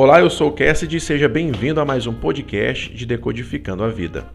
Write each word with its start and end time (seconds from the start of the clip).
Olá, 0.00 0.20
eu 0.20 0.30
sou 0.30 0.50
o 0.50 0.52
Cassidy 0.52 0.98
e 0.98 1.00
seja 1.00 1.28
bem-vindo 1.28 1.80
a 1.80 1.84
mais 1.84 2.06
um 2.06 2.14
podcast 2.14 2.94
de 2.94 3.04
Decodificando 3.04 3.82
a 3.82 3.88
Vida. 3.88 4.28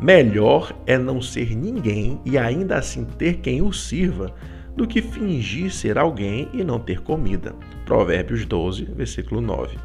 Melhor 0.00 0.76
é 0.84 0.98
não 0.98 1.22
ser 1.22 1.56
ninguém 1.56 2.20
e 2.24 2.36
ainda 2.36 2.74
assim 2.74 3.04
ter 3.04 3.36
quem 3.36 3.62
o 3.62 3.72
sirva 3.72 4.34
do 4.76 4.88
que 4.88 5.00
fingir 5.00 5.72
ser 5.72 5.96
alguém 5.96 6.48
e 6.52 6.64
não 6.64 6.80
ter 6.80 7.02
comida. 7.02 7.54
Provérbios 7.86 8.44
12, 8.44 8.86
versículo 8.86 9.40
9. 9.40 9.78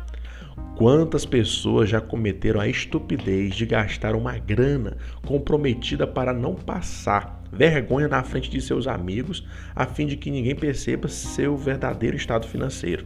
Quantas 0.75 1.23
pessoas 1.23 1.87
já 1.87 2.01
cometeram 2.01 2.59
a 2.59 2.67
estupidez 2.67 3.53
de 3.53 3.67
gastar 3.67 4.15
uma 4.15 4.39
grana 4.39 4.97
comprometida 5.23 6.07
para 6.07 6.33
não 6.33 6.55
passar 6.55 7.43
vergonha 7.53 8.07
na 8.07 8.23
frente 8.23 8.49
de 8.49 8.59
seus 8.59 8.87
amigos, 8.87 9.47
a 9.75 9.85
fim 9.85 10.07
de 10.07 10.17
que 10.17 10.31
ninguém 10.31 10.55
perceba 10.55 11.07
seu 11.07 11.55
verdadeiro 11.55 12.17
estado 12.17 12.47
financeiro? 12.47 13.05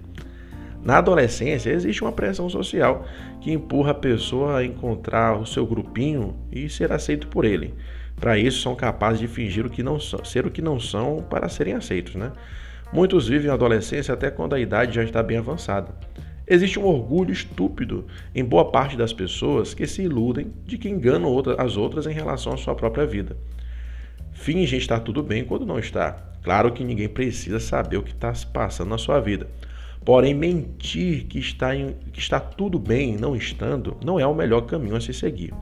Na 0.82 0.98
adolescência, 0.98 1.72
existe 1.72 2.02
uma 2.02 2.12
pressão 2.12 2.50
social 2.50 3.06
que 3.42 3.52
empurra 3.52 3.92
a 3.92 3.96
pessoa 3.96 4.58
a 4.58 4.66
encontrar 4.66 5.38
o 5.38 5.46
seu 5.46 5.66
grupinho 5.66 6.36
e 6.52 6.70
ser 6.70 6.92
aceito 6.92 7.28
por 7.28 7.44
ele. 7.44 7.74
Para 8.16 8.38
isso, 8.38 8.62
são 8.62 8.76
capazes 8.76 9.20
de 9.20 9.28
fingir 9.28 9.66
o 9.66 9.70
que 9.70 9.84
não 9.84 10.00
são, 10.00 10.23
ser 10.23 10.46
o 10.46 10.52
que 10.52 10.62
não 10.62 10.80
são 10.80 11.22
para 11.30 11.50
serem 11.50 11.73
aceitos. 11.73 12.16
Né? 12.16 12.32
Muitos 12.94 13.28
vivem 13.28 13.52
a 13.52 13.54
adolescência 13.54 14.14
até 14.14 14.32
quando 14.32 14.56
a 14.56 14.60
idade 14.60 14.96
já 14.96 15.04
está 15.04 15.22
bem 15.22 15.38
avançada. 15.38 15.94
Existe 16.48 16.80
um 16.80 16.86
orgulho 16.86 17.32
estúpido 17.32 18.08
em 18.34 18.44
boa 18.44 18.72
parte 18.72 18.98
das 18.98 19.14
pessoas 19.14 19.73
que 19.73 19.86
se 19.86 20.02
iludem 20.02 20.52
de 20.66 20.78
que 20.78 20.90
enganam 20.90 21.32
as 21.58 21.78
outras 21.78 22.08
em 22.08 22.14
relação 22.14 22.54
à 22.54 22.58
sua 22.58 22.73
própria 22.73 23.06
vida. 23.06 23.38
Fingem 24.34 24.80
estar 24.80 25.02
tudo 25.02 25.22
bem 25.22 25.44
quando 25.44 25.66
não 25.66 25.78
está. 25.78 26.14
Claro 26.42 26.72
que 26.72 26.84
ninguém 26.84 27.08
precisa 27.08 27.59
saber 27.59 27.98
o 27.98 28.04
que 28.04 28.14
está 28.14 28.34
se 28.34 28.48
passando 28.48 28.90
na 28.90 28.98
sua 28.98 29.20
vida. 29.20 29.48
Porém, 30.03 30.33
mentir 30.33 31.25
que 31.25 31.39
está, 31.39 31.75
em, 31.75 31.95
que 32.11 32.19
está 32.19 32.39
tudo 32.39 32.80
bem 32.80 33.17
não 33.17 33.36
estando 33.36 33.97
não 34.03 34.19
é 34.19 34.25
o 34.25 34.33
melhor 34.33 34.61
caminho 34.61 34.95
a 34.95 35.02
se 35.02 35.14
seguir. 35.14 35.53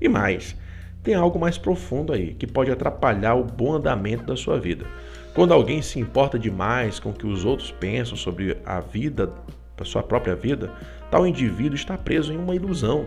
E 0.00 0.08
mais, 0.08 0.56
tem 1.02 1.14
algo 1.14 1.38
mais 1.38 1.56
profundo 1.56 2.12
aí 2.12 2.34
que 2.34 2.46
pode 2.46 2.70
atrapalhar 2.70 3.34
o 3.34 3.44
bom 3.44 3.74
andamento 3.74 4.24
da 4.24 4.36
sua 4.36 4.58
vida. 4.58 4.86
Quando 5.34 5.52
alguém 5.52 5.80
se 5.82 5.98
importa 5.98 6.38
demais 6.38 6.98
com 6.98 7.10
o 7.10 7.14
que 7.14 7.26
os 7.26 7.44
outros 7.44 7.70
pensam 7.70 8.16
sobre 8.16 8.56
a 8.64 8.80
vida, 8.80 9.32
a 9.78 9.84
sua 9.84 10.02
própria 10.02 10.34
vida, 10.34 10.72
tal 11.10 11.26
indivíduo 11.26 11.74
está 11.74 11.96
preso 11.96 12.32
em 12.32 12.36
uma 12.36 12.54
ilusão. 12.54 13.06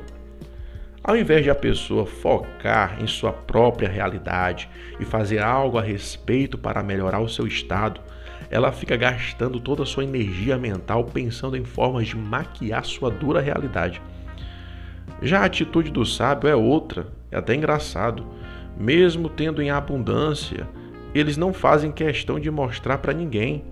Ao 1.03 1.17
invés 1.17 1.43
de 1.43 1.49
a 1.49 1.55
pessoa 1.55 2.05
focar 2.05 3.01
em 3.01 3.07
sua 3.07 3.33
própria 3.33 3.89
realidade 3.89 4.69
e 4.99 5.05
fazer 5.05 5.39
algo 5.39 5.77
a 5.77 5.81
respeito 5.81 6.57
para 6.57 6.83
melhorar 6.83 7.19
o 7.19 7.29
seu 7.29 7.47
estado, 7.47 8.01
ela 8.50 8.72
fica 8.72 8.95
gastando 8.95 9.59
toda 9.59 9.83
a 9.83 9.86
sua 9.86 10.03
energia 10.03 10.58
mental 10.58 11.03
pensando 11.05 11.55
em 11.55 11.64
formas 11.64 12.08
de 12.08 12.17
maquiar 12.17 12.83
sua 12.83 13.11
dura 13.11 13.39
realidade. 13.39 14.02
Já 15.22 15.42
a 15.42 15.45
atitude 15.45 15.92
do 15.92 16.05
sábio 16.05 16.50
é 16.50 16.55
outra, 16.55 17.08
é 17.31 17.38
até 17.38 17.53
engraçado. 17.53 18.25
Mesmo 18.77 19.30
tendo 19.30 19.61
em 19.61 19.70
abundância, 19.70 20.67
eles 21.14 21.38
não 21.38 21.53
fazem 21.53 21.92
questão 21.92 22.39
de 22.39 22.50
mostrar 22.50 22.97
para 23.00 23.14
ninguém. 23.14 23.64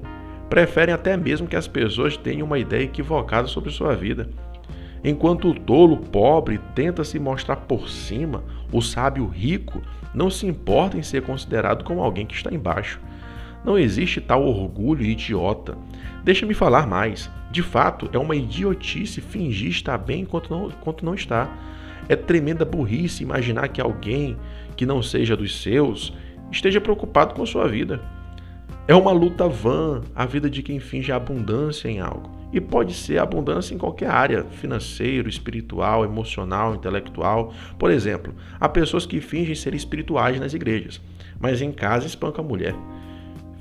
Preferem 0.49 0.93
até 0.93 1.15
mesmo 1.15 1.47
que 1.47 1.55
as 1.55 1.67
pessoas 1.67 2.17
tenham 2.17 2.45
uma 2.45 2.59
ideia 2.59 2.83
equivocada 2.83 3.47
sobre 3.47 3.71
sua 3.71 3.95
vida. 3.95 4.29
Enquanto 5.03 5.49
o 5.49 5.53
tolo 5.53 5.97
pobre 5.97 6.59
tenta 6.75 7.03
se 7.03 7.19
mostrar 7.19 7.57
por 7.57 7.89
cima, 7.89 8.43
o 8.71 8.81
sábio 8.81 9.27
rico 9.27 9.81
não 10.13 10.29
se 10.29 10.47
importa 10.47 10.97
em 10.97 11.03
ser 11.03 11.21
considerado 11.21 11.83
como 11.83 12.01
alguém 12.01 12.25
que 12.25 12.35
está 12.35 12.53
embaixo. 12.53 12.99
Não 13.67 13.77
existe 13.77 14.21
tal 14.21 14.45
orgulho 14.45 15.03
idiota. 15.03 15.77
Deixa-me 16.23 16.53
falar 16.53 16.87
mais. 16.87 17.29
De 17.51 17.61
fato, 17.61 18.09
é 18.13 18.17
uma 18.17 18.33
idiotice 18.33 19.19
fingir 19.19 19.71
estar 19.71 19.97
bem 19.97 20.21
enquanto 20.21 20.49
não, 20.49 20.69
enquanto 20.69 21.03
não 21.03 21.13
está. 21.13 21.53
É 22.07 22.15
tremenda 22.15 22.63
burrice 22.63 23.23
imaginar 23.23 23.67
que 23.67 23.81
alguém 23.81 24.37
que 24.77 24.85
não 24.85 25.03
seja 25.03 25.35
dos 25.35 25.61
seus 25.61 26.13
esteja 26.49 26.79
preocupado 26.79 27.35
com 27.35 27.45
sua 27.45 27.67
vida. 27.67 27.99
É 28.87 28.95
uma 28.95 29.11
luta 29.11 29.49
vã 29.49 30.01
a 30.15 30.25
vida 30.25 30.49
de 30.49 30.63
quem 30.63 30.79
finge 30.79 31.11
abundância 31.11 31.89
em 31.89 31.99
algo. 31.99 32.31
E 32.53 32.61
pode 32.61 32.93
ser 32.93 33.19
abundância 33.19 33.75
em 33.75 33.77
qualquer 33.77 34.09
área, 34.09 34.45
financeiro, 34.45 35.27
espiritual, 35.27 36.05
emocional, 36.05 36.73
intelectual. 36.73 37.53
Por 37.77 37.91
exemplo, 37.91 38.33
há 38.61 38.69
pessoas 38.69 39.05
que 39.05 39.19
fingem 39.19 39.55
ser 39.55 39.75
espirituais 39.75 40.39
nas 40.39 40.53
igrejas, 40.53 41.01
mas 41.37 41.61
em 41.61 41.73
casa 41.73 42.07
espancam 42.07 42.45
a 42.45 42.47
mulher 42.47 42.73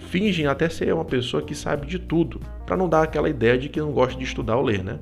fingem 0.07 0.47
até 0.47 0.69
ser 0.69 0.95
uma 0.95 1.05
pessoa 1.05 1.43
que 1.43 1.55
sabe 1.55 1.87
de 1.87 1.99
tudo, 1.99 2.41
para 2.65 2.77
não 2.77 2.89
dar 2.89 3.03
aquela 3.03 3.29
ideia 3.29 3.59
de 3.59 3.69
que 3.69 3.81
não 3.81 3.93
gosta 3.93 4.19
de 4.19 4.25
estudar 4.25 4.57
ou 4.57 4.63
ler, 4.63 4.83
né? 4.83 4.99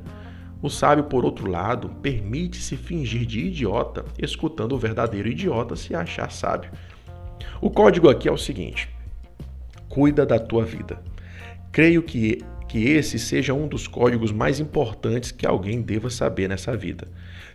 O 0.60 0.70
sábio, 0.70 1.04
por 1.04 1.24
outro 1.24 1.48
lado, 1.48 1.90
permite-se 2.00 2.76
fingir 2.76 3.26
de 3.26 3.40
idiota, 3.40 4.04
escutando 4.18 4.72
o 4.72 4.78
verdadeiro 4.78 5.28
idiota 5.28 5.76
se 5.76 5.94
achar 5.94 6.30
sábio. 6.32 6.70
O 7.60 7.70
código 7.70 8.08
aqui 8.08 8.28
é 8.28 8.32
o 8.32 8.38
seguinte: 8.38 8.88
cuida 9.88 10.24
da 10.24 10.38
tua 10.38 10.64
vida. 10.64 10.98
Creio 11.70 12.02
que, 12.02 12.42
que 12.74 12.88
esse 12.88 13.20
seja 13.20 13.54
um 13.54 13.68
dos 13.68 13.86
códigos 13.86 14.32
mais 14.32 14.58
importantes 14.58 15.30
que 15.30 15.46
alguém 15.46 15.80
deva 15.80 16.10
saber 16.10 16.48
nessa 16.48 16.76
vida. 16.76 17.06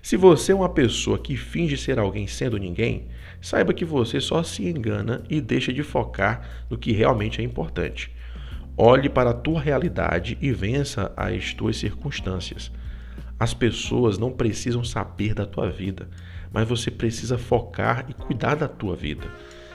Se 0.01 0.15
você 0.15 0.53
é 0.53 0.55
uma 0.55 0.69
pessoa 0.69 1.19
que 1.19 1.35
finge 1.35 1.75
ser 1.75 1.99
alguém 1.99 2.25
sendo 2.25 2.55
ninguém, 2.55 3.09
saiba 3.41 3.73
que 3.73 3.83
você 3.83 4.21
só 4.21 4.41
se 4.43 4.65
engana 4.65 5.21
e 5.29 5.41
deixa 5.41 5.73
de 5.73 5.83
focar 5.83 6.63
no 6.69 6.77
que 6.77 6.93
realmente 6.93 7.41
é 7.41 7.43
importante. 7.43 8.09
Olhe 8.77 9.09
para 9.09 9.31
a 9.31 9.33
tua 9.33 9.59
realidade 9.59 10.37
e 10.39 10.53
vença 10.53 11.11
as 11.17 11.53
tuas 11.53 11.75
circunstâncias. 11.75 12.71
As 13.37 13.53
pessoas 13.53 14.17
não 14.17 14.31
precisam 14.31 14.85
saber 14.85 15.33
da 15.33 15.45
tua 15.45 15.69
vida, 15.69 16.07
mas 16.49 16.65
você 16.65 16.89
precisa 16.89 17.37
focar 17.37 18.05
e 18.07 18.13
cuidar 18.13 18.55
da 18.55 18.69
tua 18.69 18.95
vida. 18.95 19.27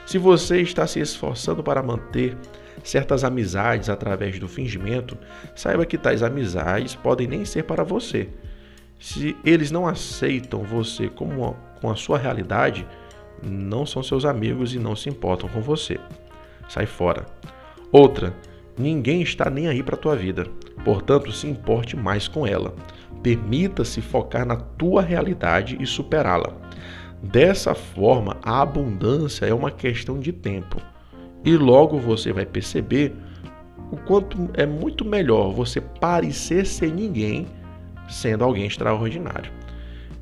Se 0.07 0.17
você 0.17 0.59
está 0.59 0.87
se 0.87 0.99
esforçando 0.99 1.61
para 1.61 1.83
manter 1.83 2.35
certas 2.83 3.23
amizades 3.23 3.89
através 3.89 4.39
do 4.39 4.47
fingimento, 4.47 5.17
saiba 5.55 5.85
que 5.85 5.97
tais 5.97 6.21
amizades 6.21 6.95
podem 6.95 7.27
nem 7.27 7.45
ser 7.45 7.63
para 7.63 7.83
você. 7.83 8.29
Se 8.99 9.35
eles 9.43 9.71
não 9.71 9.87
aceitam 9.87 10.63
você 10.63 11.09
como 11.09 11.55
com 11.81 11.89
a 11.89 11.95
sua 11.95 12.17
realidade, 12.17 12.87
não 13.43 13.85
são 13.85 14.01
seus 14.01 14.25
amigos 14.25 14.73
e 14.73 14.79
não 14.79 14.95
se 14.95 15.09
importam 15.09 15.49
com 15.49 15.61
você. 15.61 15.99
Sai 16.67 16.85
fora. 16.85 17.25
Outra, 17.91 18.33
ninguém 18.77 19.21
está 19.21 19.49
nem 19.49 19.67
aí 19.67 19.83
para 19.83 19.95
a 19.95 19.99
tua 19.99 20.15
vida, 20.15 20.47
portanto, 20.83 21.31
se 21.31 21.47
importe 21.47 21.95
mais 21.95 22.27
com 22.27 22.47
ela. 22.47 22.73
Permita-se 23.21 24.01
focar 24.01 24.45
na 24.45 24.55
tua 24.55 25.01
realidade 25.01 25.77
e 25.79 25.85
superá-la. 25.85 26.53
Dessa 27.21 27.73
forma, 27.73 28.37
a 28.43 28.61
abundância 28.61 29.45
é 29.45 29.53
uma 29.53 29.71
questão 29.71 30.19
de 30.19 30.31
tempo. 30.31 30.81
E 31.45 31.55
logo 31.55 31.99
você 31.99 32.33
vai 32.33 32.45
perceber 32.45 33.15
o 33.91 33.97
quanto 33.97 34.49
é 34.55 34.65
muito 34.65 35.05
melhor 35.05 35.51
você 35.53 35.79
parecer 35.79 36.65
ser 36.65 36.91
ninguém 36.91 37.45
sendo 38.09 38.43
alguém 38.43 38.65
extraordinário. 38.65 39.51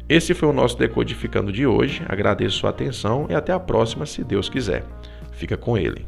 Esse 0.07 0.33
foi 0.33 0.49
o 0.49 0.53
nosso 0.53 0.77
Decodificando 0.77 1.51
de 1.51 1.65
hoje. 1.65 2.03
Agradeço 2.07 2.57
sua 2.57 2.71
atenção 2.71 3.25
e 3.29 3.33
até 3.33 3.53
a 3.53 3.59
próxima, 3.59 4.05
se 4.05 4.23
Deus 4.23 4.49
quiser. 4.49 4.83
Fica 5.31 5.55
com 5.55 5.77
ele. 5.77 6.05